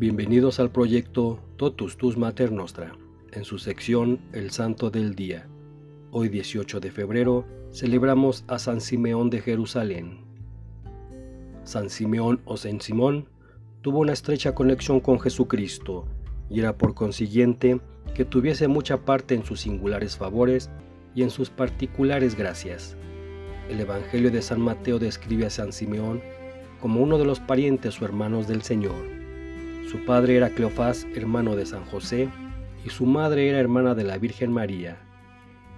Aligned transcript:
Bienvenidos 0.00 0.60
al 0.60 0.70
proyecto 0.70 1.38
Totus 1.58 1.98
Tus 1.98 2.16
Mater 2.16 2.52
Nostra, 2.52 2.96
en 3.32 3.44
su 3.44 3.58
sección 3.58 4.18
El 4.32 4.50
Santo 4.50 4.90
del 4.90 5.14
Día. 5.14 5.46
Hoy 6.10 6.30
18 6.30 6.80
de 6.80 6.90
febrero 6.90 7.44
celebramos 7.70 8.42
a 8.48 8.58
San 8.58 8.80
Simeón 8.80 9.28
de 9.28 9.42
Jerusalén. 9.42 10.24
San 11.64 11.90
Simeón 11.90 12.40
o 12.46 12.56
San 12.56 12.80
Simón 12.80 13.28
tuvo 13.82 13.98
una 13.98 14.14
estrecha 14.14 14.54
conexión 14.54 15.00
con 15.00 15.20
Jesucristo 15.20 16.06
y 16.48 16.60
era 16.60 16.78
por 16.78 16.94
consiguiente 16.94 17.78
que 18.14 18.24
tuviese 18.24 18.68
mucha 18.68 19.04
parte 19.04 19.34
en 19.34 19.44
sus 19.44 19.60
singulares 19.60 20.16
favores 20.16 20.70
y 21.14 21.24
en 21.24 21.28
sus 21.28 21.50
particulares 21.50 22.36
gracias. 22.36 22.96
El 23.68 23.78
Evangelio 23.80 24.30
de 24.30 24.40
San 24.40 24.62
Mateo 24.62 24.98
describe 24.98 25.44
a 25.44 25.50
San 25.50 25.74
Simeón 25.74 26.22
como 26.80 27.02
uno 27.02 27.18
de 27.18 27.26
los 27.26 27.38
parientes 27.38 28.00
o 28.00 28.06
hermanos 28.06 28.48
del 28.48 28.62
Señor. 28.62 29.19
Su 29.90 29.98
padre 30.04 30.36
era 30.36 30.50
Cleofás, 30.50 31.04
hermano 31.16 31.56
de 31.56 31.66
San 31.66 31.84
José, 31.86 32.28
y 32.86 32.90
su 32.90 33.06
madre 33.06 33.48
era 33.48 33.58
hermana 33.58 33.96
de 33.96 34.04
la 34.04 34.18
Virgen 34.18 34.52
María, 34.52 34.98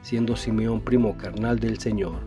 siendo 0.03 0.37
Simeón 0.37 0.83
primo 0.83 1.16
carnal 1.16 1.59
del 1.59 1.79
Señor. 1.79 2.19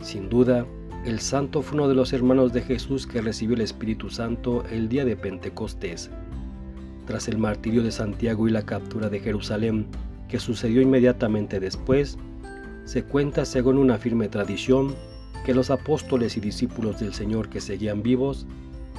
Sin 0.00 0.28
duda, 0.28 0.66
el 1.04 1.18
santo 1.18 1.62
fue 1.62 1.78
uno 1.78 1.88
de 1.88 1.96
los 1.96 2.12
hermanos 2.12 2.52
de 2.52 2.62
Jesús 2.62 3.08
que 3.08 3.20
recibió 3.20 3.56
el 3.56 3.62
Espíritu 3.62 4.08
Santo 4.08 4.62
el 4.70 4.88
día 4.88 5.04
de 5.04 5.16
Pentecostés. 5.16 6.12
Tras 7.06 7.26
el 7.26 7.38
martirio 7.38 7.82
de 7.82 7.90
Santiago 7.90 8.46
y 8.46 8.52
la 8.52 8.62
captura 8.62 9.08
de 9.08 9.18
Jerusalén, 9.18 9.88
que 10.28 10.38
sucedió 10.38 10.80
inmediatamente 10.80 11.58
después, 11.58 12.18
se 12.84 13.02
cuenta 13.02 13.44
según 13.46 13.78
una 13.78 13.98
firme 13.98 14.28
tradición 14.28 14.94
que 15.44 15.54
los 15.54 15.70
apóstoles 15.70 16.36
y 16.36 16.40
discípulos 16.40 17.00
del 17.00 17.14
Señor 17.14 17.48
que 17.48 17.60
seguían 17.60 18.00
vivos 18.00 18.46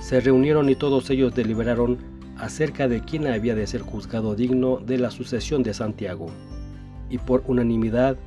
se 0.01 0.19
reunieron 0.19 0.67
y 0.67 0.75
todos 0.75 1.09
ellos 1.11 1.35
deliberaron 1.35 2.10
acerca 2.41 2.87
de 2.87 3.01
quién 3.01 3.27
había 3.27 3.53
de 3.53 3.67
ser 3.67 3.81
juzgado 3.81 4.33
digno 4.33 4.77
de 4.77 4.97
la 4.97 5.11
sucesión 5.11 5.61
de 5.61 5.75
Santiago. 5.75 6.31
Y 7.07 7.19
por 7.19 7.43
unanimidad, 7.45 8.17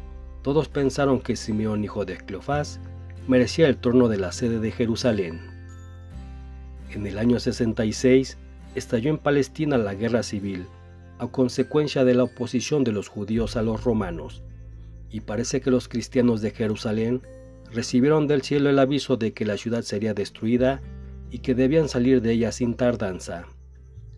todos 0.42 0.68
pensaron 0.68 1.20
que 1.20 1.34
Simeón, 1.34 1.82
hijo 1.82 2.04
de 2.04 2.16
Cleofás, 2.18 2.78
merecía 3.26 3.66
el 3.66 3.76
trono 3.76 4.06
de 4.08 4.18
la 4.18 4.30
sede 4.30 4.60
de 4.60 4.70
Jerusalén. 4.70 5.40
En 6.92 7.08
el 7.08 7.18
año 7.18 7.40
66 7.40 8.38
estalló 8.76 9.10
en 9.10 9.18
Palestina 9.18 9.78
la 9.78 9.94
guerra 9.94 10.22
civil, 10.22 10.66
a 11.18 11.26
consecuencia 11.26 12.04
de 12.04 12.14
la 12.14 12.22
oposición 12.22 12.84
de 12.84 12.92
los 12.92 13.08
judíos 13.08 13.56
a 13.56 13.62
los 13.62 13.82
romanos, 13.82 14.44
y 15.10 15.20
parece 15.22 15.60
que 15.60 15.72
los 15.72 15.88
cristianos 15.88 16.40
de 16.40 16.52
Jerusalén 16.52 17.22
recibieron 17.72 18.28
del 18.28 18.42
cielo 18.42 18.70
el 18.70 18.78
aviso 18.78 19.16
de 19.16 19.32
que 19.32 19.44
la 19.44 19.56
ciudad 19.56 19.82
sería 19.82 20.14
destruida 20.14 20.82
y 21.32 21.40
que 21.40 21.56
debían 21.56 21.88
salir 21.88 22.22
de 22.22 22.30
ella 22.30 22.52
sin 22.52 22.74
tardanza, 22.74 23.46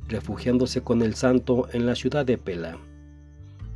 refugiándose 0.09 0.83
con 0.83 1.03
el 1.03 1.15
santo 1.15 1.69
en 1.73 1.87
la 1.87 1.95
ciudad 1.95 2.25
de 2.25 2.39
Pela. 2.39 2.79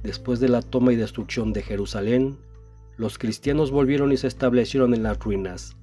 Después 0.02 0.40
de 0.40 0.48
la 0.48 0.62
toma 0.62 0.92
y 0.92 0.96
destrucción 0.96 1.52
de 1.52 1.62
Jerusalén, 1.62 2.38
los 2.96 3.18
cristianos 3.18 3.70
volvieron 3.70 4.12
y 4.12 4.16
se 4.16 4.26
establecieron 4.26 4.94
en 4.94 5.02
las 5.02 5.18
ruinas, 5.18 5.76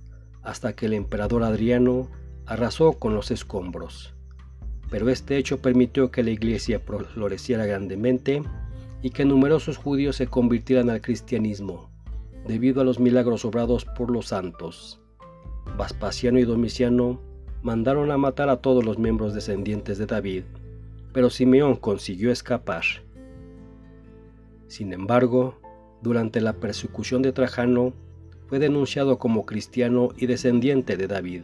hasta 0.44 0.74
que 0.74 0.86
el 0.86 0.94
emperador 0.94 1.44
Adriano 1.44 2.10
arrasó 2.46 2.94
con 2.94 3.14
los 3.14 3.32
escombros. 3.32 4.14
Pero 4.90 5.10
este 5.10 5.38
hecho 5.38 5.62
permitió 5.62 6.12
que 6.12 6.24
la 6.24 6.30
iglesia 6.32 6.80
floreciera 6.80 7.66
grandemente 7.66 8.42
y 9.02 9.10
que 9.10 9.26
numerosos 9.26 9.78
judíos 9.78 10.16
se 10.16 10.28
convirtieran 10.28 10.90
al 10.90 11.02
cristianismo, 11.02 11.90
debido 12.48 12.82
a 12.82 12.86
los 12.86 13.00
milagros 13.00 13.46
obrados 13.46 13.86
por 13.86 14.10
los 14.10 14.28
santos. 14.28 15.00
Vespasiano 15.78 16.40
y 16.40 16.44
Domiciano 16.44 17.20
mandaron 17.62 18.12
a 18.12 18.18
matar 18.18 18.50
a 18.50 18.58
todos 18.58 18.86
los 18.86 18.98
miembros 18.98 19.34
descendientes 19.34 19.98
de 19.98 20.06
David, 20.06 20.44
pero 21.14 21.30
Simeón 21.30 21.76
consiguió 21.76 22.32
escapar. 22.32 22.84
Sin 24.68 24.94
embargo, 24.94 25.60
durante 26.02 26.42
la 26.42 26.54
persecución 26.54 27.22
de 27.22 27.32
Trajano, 27.32 27.94
fue 28.48 28.60
denunciado 28.60 29.20
como 29.20 29.46
cristiano 29.46 30.10
y 30.16 30.28
descendiente 30.28 30.96
de 30.96 31.08
David, 31.08 31.42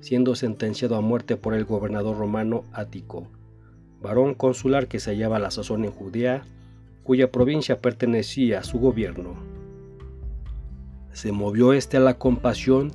siendo 0.00 0.34
sentenciado 0.34 0.96
a 0.96 1.00
muerte 1.00 1.36
por 1.36 1.54
el 1.54 1.64
gobernador 1.64 2.18
romano 2.18 2.64
Ático, 2.72 3.28
varón 4.00 4.34
consular 4.34 4.88
que 4.88 5.00
se 5.00 5.10
hallaba 5.10 5.36
a 5.36 5.40
la 5.40 5.50
sazón 5.50 5.84
en 5.84 5.92
Judea, 5.92 6.42
cuya 7.04 7.30
provincia 7.30 7.80
pertenecía 7.80 8.60
a 8.60 8.64
su 8.64 8.78
gobierno. 8.78 9.36
Se 11.12 11.32
movió 11.32 11.72
éste 11.72 11.96
a 11.96 12.00
la 12.00 12.18
compasión 12.18 12.92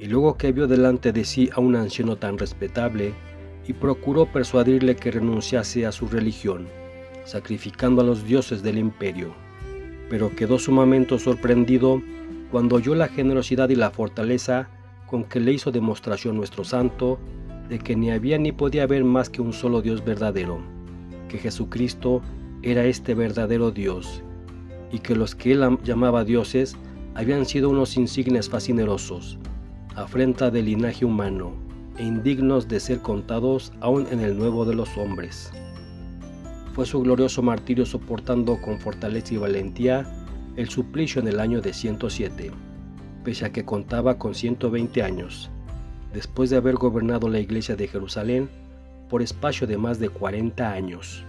y 0.00 0.06
luego 0.06 0.38
que 0.38 0.50
vio 0.50 0.66
delante 0.66 1.12
de 1.12 1.24
sí 1.24 1.50
a 1.52 1.60
un 1.60 1.76
anciano 1.76 2.16
tan 2.16 2.38
respetable, 2.38 3.12
y 3.66 3.74
procuró 3.74 4.26
persuadirle 4.26 4.96
que 4.96 5.10
renunciase 5.10 5.86
a 5.86 5.92
su 5.92 6.08
religión, 6.08 6.66
sacrificando 7.24 8.00
a 8.00 8.04
los 8.04 8.24
dioses 8.24 8.62
del 8.62 8.78
imperio. 8.78 9.34
Pero 10.08 10.34
quedó 10.34 10.58
sumamente 10.58 11.18
sorprendido 11.18 12.02
cuando 12.50 12.76
oyó 12.76 12.94
la 12.94 13.08
generosidad 13.08 13.68
y 13.68 13.76
la 13.76 13.90
fortaleza 13.90 14.68
con 15.06 15.24
que 15.24 15.38
le 15.38 15.52
hizo 15.52 15.70
demostración 15.70 16.36
nuestro 16.36 16.64
santo 16.64 17.18
de 17.68 17.78
que 17.78 17.94
ni 17.94 18.10
había 18.10 18.38
ni 18.38 18.52
podía 18.52 18.84
haber 18.84 19.04
más 19.04 19.28
que 19.28 19.42
un 19.42 19.52
solo 19.52 19.82
Dios 19.82 20.04
verdadero, 20.04 20.60
que 21.28 21.38
Jesucristo 21.38 22.22
era 22.62 22.84
este 22.86 23.14
verdadero 23.14 23.70
Dios, 23.70 24.22
y 24.90 25.00
que 25.00 25.14
los 25.14 25.34
que 25.34 25.52
él 25.52 25.78
llamaba 25.84 26.24
dioses 26.24 26.76
habían 27.14 27.44
sido 27.44 27.68
unos 27.68 27.96
insignes 27.96 28.48
fascinerosos, 28.48 29.38
afrenta 30.00 30.50
del 30.50 30.64
linaje 30.64 31.04
humano, 31.04 31.52
e 31.98 32.04
indignos 32.04 32.68
de 32.68 32.80
ser 32.80 33.00
contados 33.00 33.72
aún 33.80 34.06
en 34.10 34.20
el 34.20 34.36
nuevo 34.36 34.64
de 34.64 34.74
los 34.74 34.96
hombres. 34.96 35.52
Fue 36.72 36.86
su 36.86 37.02
glorioso 37.02 37.42
martirio 37.42 37.84
soportando 37.84 38.60
con 38.62 38.78
fortaleza 38.78 39.34
y 39.34 39.36
valentía 39.36 40.06
el 40.56 40.70
suplicio 40.70 41.20
en 41.20 41.28
el 41.28 41.38
año 41.38 41.60
de 41.60 41.74
107, 41.74 42.50
pese 43.24 43.44
a 43.44 43.52
que 43.52 43.64
contaba 43.64 44.16
con 44.16 44.34
120 44.34 45.02
años, 45.02 45.50
después 46.14 46.48
de 46.48 46.56
haber 46.56 46.76
gobernado 46.76 47.28
la 47.28 47.40
iglesia 47.40 47.76
de 47.76 47.86
Jerusalén 47.86 48.48
por 49.10 49.20
espacio 49.20 49.66
de 49.66 49.76
más 49.76 49.98
de 49.98 50.08
40 50.08 50.72
años. 50.72 51.24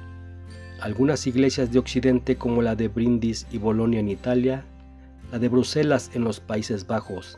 Algunas 0.80 1.28
iglesias 1.28 1.72
de 1.72 1.80
Occidente 1.80 2.38
como 2.38 2.62
la 2.62 2.76
de 2.76 2.88
Brindis 2.88 3.48
y 3.52 3.58
Bolonia 3.58 4.00
en 4.00 4.10
Italia 4.10 4.64
la 5.32 5.40
de 5.40 5.48
Bruselas 5.48 6.12
en 6.14 6.24
los 6.24 6.40
Países 6.42 6.88
Bajos 6.88 7.38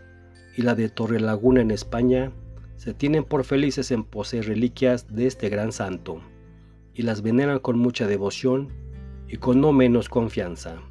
y 0.56 0.62
la 0.62 0.76
de 0.76 0.90
Torrelaguna 0.90 1.62
en 1.62 1.72
España 1.72 2.32
se 2.78 2.94
tienen 2.94 3.24
por 3.24 3.44
felices 3.44 3.92
en 3.92 4.04
poseer 4.04 4.48
reliquias 4.48 5.14
de 5.14 5.28
este 5.28 5.50
gran 5.50 5.72
santo 5.72 6.22
y 6.94 7.04
las 7.04 7.22
veneran 7.22 7.60
con 7.60 7.80
mucha 7.80 8.08
devoción 8.08 8.70
y 9.28 9.38
con 9.38 9.62
no 9.62 9.72
menos 9.72 10.10
confianza. 10.10 10.82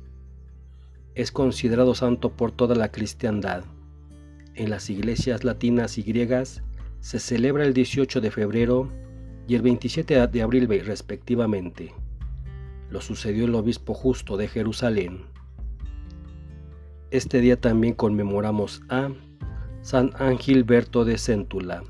Es 1.15 1.31
considerado 1.31 1.95
santo 1.95 2.31
por 2.33 2.51
toda 2.51 2.75
la 2.75 2.91
cristiandad. 2.91 3.65
En 4.55 4.71
las 4.71 4.91
iglesias 4.91 5.45
latinas 5.45 5.99
y 5.99 6.03
griegas 6.03 6.63
se 7.01 7.19
celebra 7.19 7.65
el 7.65 7.75
18 7.75 8.21
de 8.21 8.31
febrero 8.31 8.91
y 9.47 9.55
el 9.55 9.63
27 9.63 10.27
de 10.27 10.43
abril 10.43 10.69
respectivamente. 10.85 11.93
Lo 12.91 13.01
sucedió 13.01 13.45
el 13.45 13.55
obispo 13.55 13.95
justo 13.95 14.37
de 14.37 14.49
Jerusalén. 14.49 15.27
Este 17.11 17.41
día 17.41 17.61
también 17.61 17.95
conmemoramos 17.95 18.83
a 18.89 19.11
San 19.83 20.13
Angilberto 20.21 21.05
de 21.05 21.19
Céntula, 21.19 21.83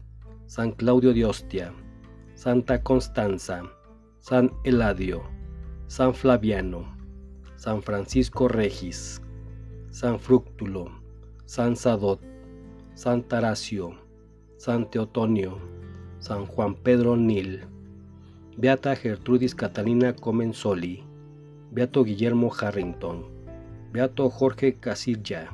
San 0.47 0.72
Claudio 0.72 1.12
de 1.12 1.26
Ostia, 1.26 1.75
Santa 2.34 2.82
Constanza, 2.82 3.64
San 4.19 4.50
Eladio, 4.64 5.22
San 5.88 6.14
Flaviano, 6.14 6.97
San 7.56 7.82
Francisco 7.82 8.48
Regis, 8.48 9.20
San 9.91 10.19
Fructulo, 10.19 10.91
San 11.44 11.77
Sadot, 11.77 12.18
San 12.94 13.24
Taracio, 13.24 13.95
San 14.56 14.88
Teotonio, 14.88 15.59
San 16.18 16.47
Juan 16.47 16.74
Pedro 16.77 17.15
Nil, 17.15 17.60
Beata 18.56 18.97
Gertrudis 18.97 19.54
Catalina 19.54 20.15
Comensoli, 20.15 21.04
Beato 21.71 22.04
Guillermo 22.04 22.50
Harrington, 22.59 23.27
Beato 23.92 24.30
Jorge 24.30 24.78
Casilla, 24.80 25.50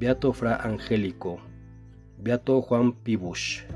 Beato 0.00 0.32
Fra 0.32 0.56
Angélico, 0.56 1.51
Beato 2.22 2.62
Juan 2.62 2.92
Pibush. 3.02 3.66